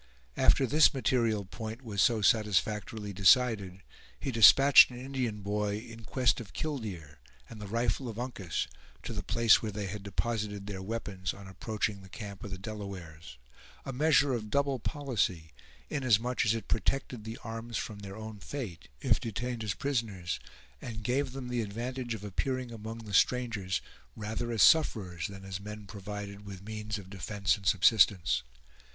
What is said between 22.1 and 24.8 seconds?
of appearing among the strangers rather as